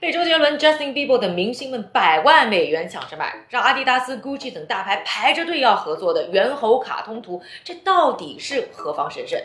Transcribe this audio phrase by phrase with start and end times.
[0.00, 9.38] 被周杰伦、Justin Bieber 等明星们百万美元抢着买，让阿迪达斯、Gucci 等大牌排着队要合作的猿猴卡通图，这到底是何方神圣？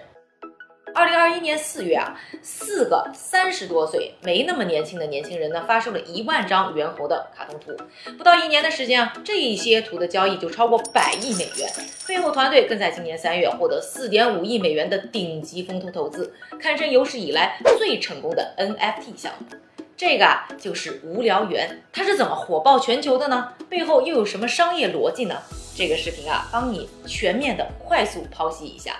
[0.94, 7.76] 二零二一年四月啊，四个三十多岁没那么年轻的年轻人呢，发售了一万张猿猴的卡通图。
[8.18, 11.70] 不到一年的时间啊，这些图的交易就超过百亿美元。
[12.08, 19.58] 背后团队更在今年三月获得四点五亿美元的顶级风投投资，堪称有史以来最成功的 NFT 项目。
[19.98, 23.54] 这个啊，就是无聊猿，它是怎么火爆全球的呢？
[23.70, 25.42] 背后又有什么商业逻辑呢？
[25.74, 28.98] 这个视频啊，帮你全面的快速剖析一下。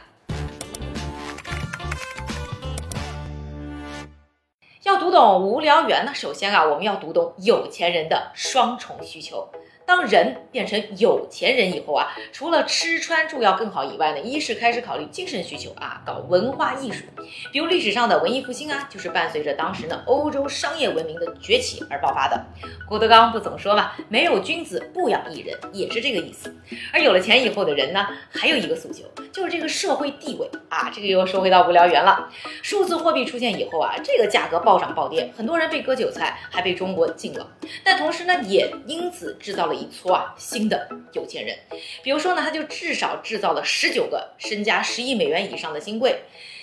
[4.84, 9.50] 要读懂无聊猿呢，首先啊，我们要读懂有钱人的双重需求。
[9.86, 17.04] 当人变成有钱人以后啊，除了吃穿住要更好以外呢，一是开始考虑精神需求啊，搞文化艺术，
[17.52, 22.46] 比如历史上的文艺复兴啊，就是伴随着当时呢欧洲商业文明的崛起而爆发的。
[22.88, 26.56] 郭德纲不总说嘛，没有君子不养艺人，也是这个意思。
[26.92, 32.28] 而有了钱以后的人呢，还有一个诉求，就是这个社会地位啊，这个又说回到无聊猿了。
[32.64, 37.48] 数字货币出现以后啊，这个价格暴涨暴跌，很多人被割韭菜，还被中国禁了。
[37.84, 39.75] 但同时呢，也因此制造了。
[39.76, 41.56] 一撮啊，新的有钱人，
[42.02, 46.22] 比如说呢，他就至少制造了十九个身家十亿美元以上的新贵。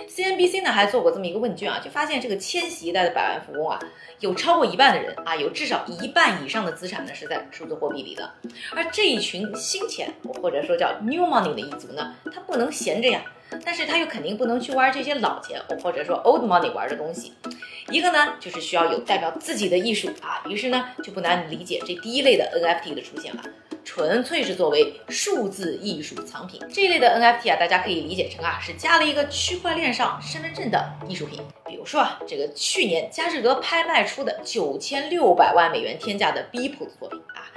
[0.08, 3.78] CNBC 呢还做过这么一个问卷啊，就发现这个千禧一代的百万富翁啊，
[4.20, 8.32] 有超过一半的人啊，有至少一半以上的资产呢是在数字货币里的。
[8.74, 13.22] 而这一群新钱，或者说叫 New Money 的一族呢，他不能闲着呀，
[13.64, 17.34] 但是他又肯定不能去玩这些老钱，或者说 Old Money 玩的东西。
[17.90, 23.42] 一个呢，就是需要有代表自己的艺术啊，于是呢，就不难理解这第一类的 NFT 的出现了，
[23.84, 26.60] 纯粹是作为数字艺术藏品。
[26.72, 31.40] 这一类的 NFT 啊，大家可以理解成啊，是加了一个区块链上身份证的艺术品。
[31.66, 37.50] 比如说啊，这个去年佳士得拍卖出的九千六百万美元天价的 Beeple 作品啊，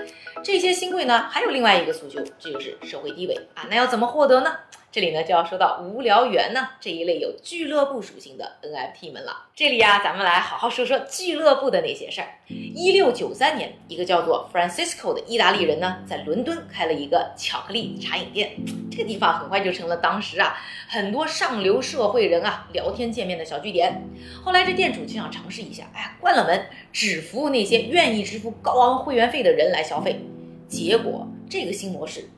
[0.44, 4.56] 这些新贵呢，还有另外一个诉求，这就是社会地位啊，那要怎么获得呢？
[4.96, 9.48] 这里呢就要说到无聊猿呢这一类有俱乐部属性的 NFT 们了。
[9.54, 12.28] 这里呀，咱们来好好说说俱乐部的那些事儿。
[12.48, 18.56] 一六九三年，一个叫做 Francisco 的意大利人呢，在伦敦开了一个巧克力茶饮店。
[18.90, 20.56] 这个地方很快就成了当时啊
[20.88, 24.02] 很多上流社会人啊聊天见面的小据点。
[24.46, 30.22] 后来这店主就想尝试一下，哎，关了门，只服务那些愿意支付高昂会员费的人来消费。
[30.70, 32.30] 结果这个新模式。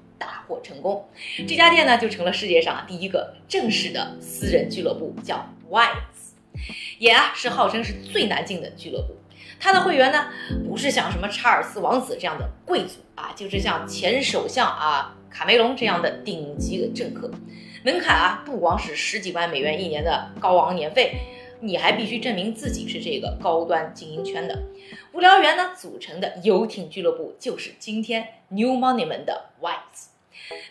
[0.47, 1.07] 获成功，
[1.47, 6.33] 这家店呢就成了世界上第一个正式的私人俱乐部，叫 Wise，
[6.99, 9.15] 也啊是号称是最难进的俱乐部。
[9.59, 10.27] 他的会员呢
[10.67, 17.29] 不是像什么查尔斯王子这样的贵族啊，就是像前首相啊卡梅隆这样的顶级的政客。
[17.83, 21.19] 门槛啊不光是十几万美元一年的高昂年费。
[21.59, 24.61] 你还必须证明自己是这个高端精英圈的
[25.11, 30.09] 无聊猿呢组成的游艇俱乐部，就是今天 New Money 们的 Wise。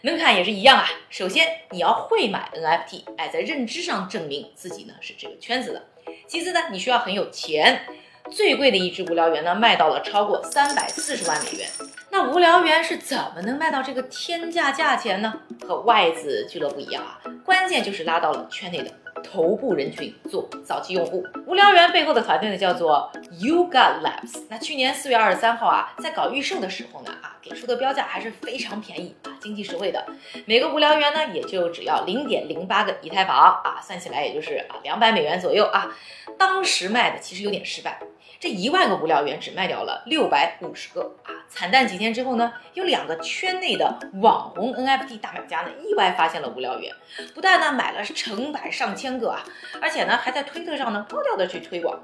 [0.03, 5.83] 门槛也是一样啊，首先你要会买 NFT，哎，在认知上证明自己呢是这个圈子的。
[6.27, 7.83] 其次呢，你需要很有钱。
[8.29, 11.69] 最贵的一只无聊猿呢，卖到了超过三百四十万美元。
[12.11, 15.33] 那无聊猿是怎么能卖到这个天价价钱呢？
[15.65, 18.91] 和外资俱乐部一样啊，关键就是拉到了圈内的。
[19.23, 23.11] 头部人群做早期用户，无聊猿背后的团队呢叫做
[23.41, 24.45] Yuga Labs。
[24.49, 30.05] 那去年四月二十三号啊，在搞预售的时候呢，啊给出的标价还是非常便宜啊，经济实惠的。
[30.47, 35.95] 每个无聊猿呢也就只要零点零八个以太坊啊，算起来也就是啊两百美元左右啊。
[36.37, 38.01] 当时卖的其实有点失败。
[38.39, 41.33] 这一万个无聊猿只卖掉了六百五十个啊！
[41.49, 46.95] 惨淡几天之后呢，有两个圈内的网红 NFT 大买家呢，意外发现了无聊猿，
[47.35, 49.43] 不但呢买了成百上千个啊，
[49.81, 51.99] 而且呢还在推特上呢高调的去推广。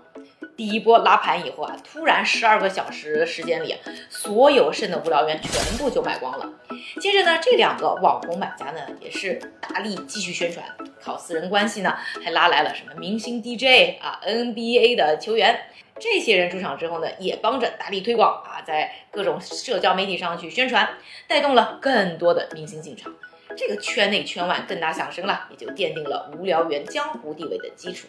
[0.56, 3.76] 第一波拉盘以后啊，突然十二个小时时间里，
[4.08, 6.48] 所有剩的无聊猿全部就卖光了。
[7.00, 10.64] 接着呢，这两个网红买家呢，也是大力继续宣传，
[11.00, 15.58] 靠私人关系呢，还拉来了什么明星 DJ 啊、NBA 的球员。
[15.98, 20.88] 这些人出场之后呢，也帮着大力推广啊，在各种社交媒体上去宣传，
[21.26, 23.12] 带动了更多的明星进场。
[23.56, 28.06] 这个圈内圈外更大响声了，也就奠定了无聊猿江湖地位的基础。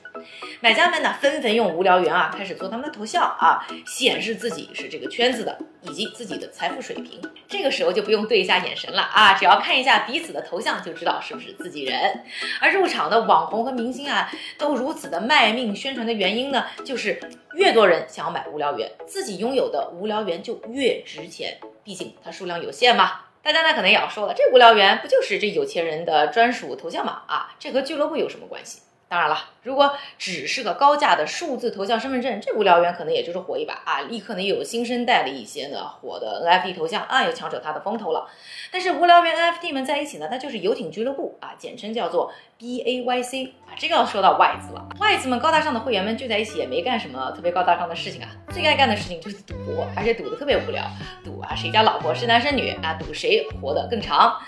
[0.62, 7.22] 买家们呢纷纷用无聊猿啊开始做他们的头像啊，显示自己是这个圈子的，以及自己的财富水平。
[7.48, 12.24] 这个时候就不用对一下眼神了啊，只要看一下彼此的头像就知道是不是自己人。
[12.60, 17.20] 而入场的网红和明星啊，都如此的卖命宣传的原因呢，就是
[17.54, 23.20] 越多人想要买无聊猿，自己拥有的无聊猿就越值钱，毕竟它数量有限嘛。
[23.44, 27.24] 大家呢可能也要说了，这无聊猿不就是这有钱人的专属头像吗？
[27.28, 28.82] 啊，这和俱乐部有什么关系？
[29.14, 38.28] 当然了，如果只是个高价的数字头像身份证，这无聊猿可能也就是火一把啊，立刻呢又有新生代的一些呢火的 NFT 头像啊，又抢走它的风头了。
[38.72, 43.78] 但是无聊猿 NFT 们在一起呢，它就是游艇俱乐部啊，简称叫做 BAYC 啊。
[43.78, 50.84] 这个要说到外资了，外资们高大上的会员们聚在一起也没干什么特别高大上的事情啊，最爱干的事情就是赌博，而且赌的特别无聊，
[51.24, 54.42] 赌啊谁家老婆是男是女啊，赌谁活得更长。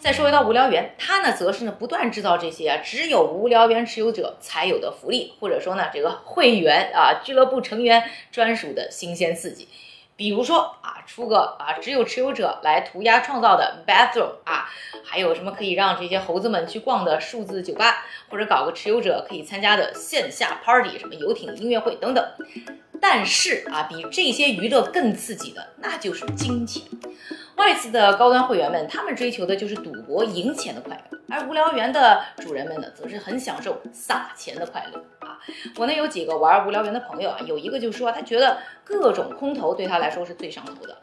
[0.00, 9.66] 再说回到无聊猿，它呢则是呢不断制造这些啊只有无聊猿持有者才有的福利，或者说呢这个会员啊俱乐部成员专属的新鲜刺激。
[10.18, 14.68] 比如说啊出个啊只有持有者来涂鸦创造的 bathroom 啊，
[15.04, 22.28] 还有什么可以让这些猴子们去逛的数字酒吧，或者搞个持有者可以参加的线下 party，什么游艇音乐会等等。
[23.00, 26.82] 但是啊比这些娱乐更刺激的，那就是金钱。
[27.54, 35.38] 外资的高端会员们，他们追求的就是赌博赢钱的快乐，而无聊园的主人们呢，则是很享受撒钱的快乐啊。
[35.76, 40.96] 我呢有几个玩无聊园的朋友啊，有一个就说他觉得各种空投对他来说是最上头的，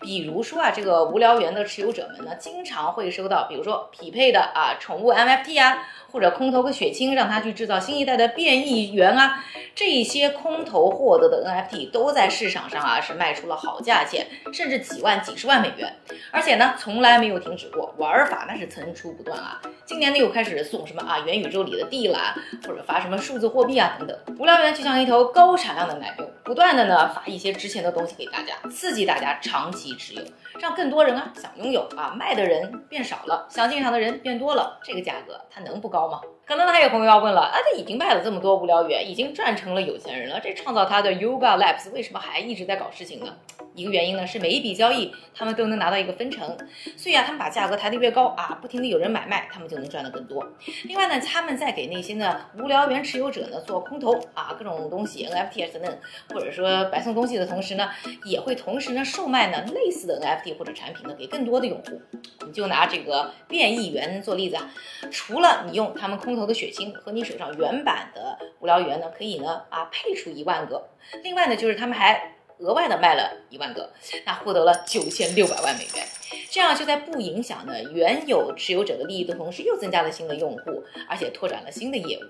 [0.00, 9.42] 比如说啊，这个无聊园的持有者们呢，经常会收到，比如说匹配的啊宠物 MFT 啊，或者空投个血清让他去制造新一代的变异猿啊，
[9.74, 15.96] 这些空投获得的 NFT 都在市场上啊是卖出了好价钱，甚至几万、几十万美元。
[16.30, 19.60] 而且呢，从来没有停止过，玩法那是层出不穷啊！
[19.84, 22.34] 今年呢又开始送什么啊元宇宙里的地啦，
[22.66, 24.16] 或者发什么数字货币啊等等。
[24.38, 30.22] 无聊猿就像一头高产量的奶牛，不断的呢发一些值钱的东西给大家，刺激大家长期持有，
[30.60, 36.20] 让更多人啊想拥有啊，卖的人变少了，想进场的人变多了，这个价格它能不高吗？
[36.50, 43.36] 可能还有朋友要问了，啊，他已经卖了这么多无聊猿，已经赚成了有钱人了，这创造他的 Yoga Labs 为什么还一直在搞事情呢？
[43.72, 46.58] 一个原因呢是每一笔交易他们都能拿到一个分成，
[46.96, 50.44] 所以啊，他们把价格抬得越高啊，不停的有人买卖，他们就能赚得更多。
[50.86, 55.98] 另外呢，他们在给那些呢无聊猿持有者呢做空投啊，各种东西 NFT 等等，
[56.34, 57.88] 或者说白送东西的同时呢，
[58.24, 62.02] 也会同时呢售卖呢类似的 NFT 或者产品呢给更多的用户。
[62.40, 64.68] 我们就拿这个变异猿做例子啊，
[65.12, 70.88] 除了你用他们空投头的血清和你手上原版的无聊猿呢，可以呢啊配出一万个。
[71.22, 73.90] 另外呢，就是他们还额外的卖了一万个，
[74.24, 76.06] 那获得了九千六百万美元。
[76.50, 82.22] 这样就在不影响呢原有持有者的利益的同时，又增加了新的用户，而且拓展了新的业务。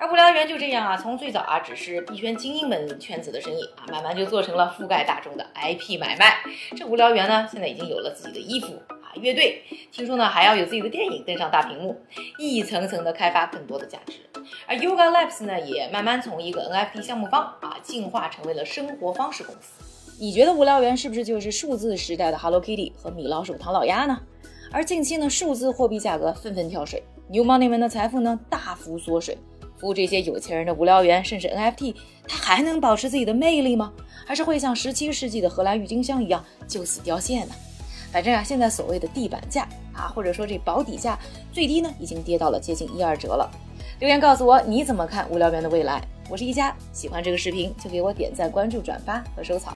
[0.00, 6.38] 而无聊猿就这样啊，从最早啊只是币圈精英们圈子的生意啊，慢慢就做成了覆盖大众的 IP 买卖。
[6.76, 8.82] 这无聊猿呢，现在已经有了自己的衣服，
[9.20, 9.62] 乐队，
[9.92, 11.96] 听说呢还要有自己的电影登上大屏幕，
[12.38, 14.14] 一层层的开发更多的价值。
[14.66, 19.82] 而 Yoga Labs 呢，也慢慢从一个 NFT 项目方啊，进化成为了生活方式公司。
[20.18, 24.20] 你觉得无聊猿是不是就是数字时代的 Hello Kitty 和米老鼠、唐老鸭呢？
[24.70, 29.36] 而近期呢，数字货币价格纷纷跳水，New Money 们的财富呢大幅缩水。
[29.76, 31.94] 服务这些有钱人的无聊猿，甚至 NFT，
[32.28, 33.92] 它还能保持自己的魅力吗？
[34.24, 37.50] 还是会像十七世纪的荷兰郁金香一样就此凋谢呢？
[38.14, 41.18] 反正啊，现在所谓的地板价啊，或者说这保底价，
[41.52, 43.50] 最低呢已经跌到了接近一二折了。
[43.98, 46.00] 留言告诉我你怎么看无聊猿的未来？
[46.30, 49.72] 我是一加，喜欢这个视频就给我点赞、关注、转发和收藏。